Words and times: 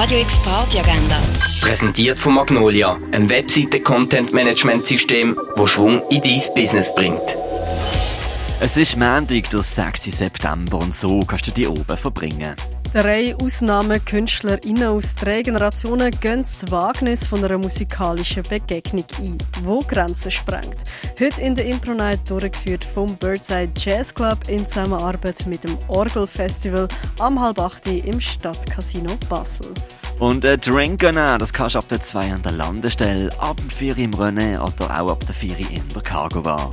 Radio 0.00 0.20
X 0.20 0.40
Party 0.40 0.78
Agenda. 0.78 1.20
Präsentiert 1.60 2.18
von 2.18 2.32
Magnolia, 2.32 2.98
ein 3.12 3.28
Webseite-Content-Management-System, 3.28 5.38
wo 5.56 5.66
Schwung 5.66 6.00
in 6.08 6.22
dein 6.22 6.40
Business 6.54 6.94
bringt. 6.94 7.36
Es 8.60 8.78
ist 8.78 8.96
Montag, 8.96 9.50
der 9.50 9.62
6. 9.62 10.04
September 10.04 10.78
und 10.78 10.94
so 10.94 11.20
kannst 11.20 11.48
du 11.48 11.50
die 11.50 11.68
oben 11.68 11.98
verbringen. 11.98 12.56
Drei 12.92 13.36
AusnahmekünstlerInnen 13.36 14.88
aus 14.88 15.14
drei 15.14 15.42
Generationen 15.42 16.10
gehen 16.10 16.40
das 16.40 16.68
Wagnis 16.72 17.24
von 17.24 17.44
einer 17.44 17.56
musikalischen 17.56 18.42
Begegnung 18.42 19.04
ein, 19.18 19.38
wo 19.62 19.78
Grenzen 19.78 20.32
sprengt. 20.32 20.84
Heute 21.20 21.40
in 21.40 21.54
der 21.54 21.66
Impro 21.66 21.94
Night 21.94 22.28
durchgeführt 22.28 22.82
vom 22.82 23.14
Birdside 23.16 23.70
Jazz 23.76 24.12
Club 24.12 24.38
in 24.48 24.66
Zusammenarbeit 24.66 25.46
mit 25.46 25.62
dem 25.62 25.78
Orgelfestival 25.86 26.88
am 27.20 27.40
halb 27.40 27.60
acht 27.60 27.86
im 27.86 28.20
Stadtcasino 28.20 29.16
Basel. 29.28 29.72
Und 30.18 30.44
ein 30.44 30.60
Drink 30.60 31.00
nehmen, 31.02 31.38
das 31.38 31.52
kannst 31.52 31.76
du 31.76 31.78
ab 31.78 31.88
der 31.88 32.00
2 32.00 32.32
an 32.32 32.42
der 32.42 32.52
Landestelle, 32.52 33.30
ab 33.38 33.58
dem 33.58 33.70
4 33.70 33.98
im 33.98 34.14
Rennen 34.14 34.60
oder 34.60 35.00
auch 35.00 35.12
ab 35.12 35.24
der 35.26 35.34
4 35.36 35.60
in 35.60 35.88
der 35.94 36.02
Cargo 36.02 36.42
Bar. 36.42 36.72